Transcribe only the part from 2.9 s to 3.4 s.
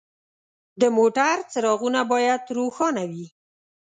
وي.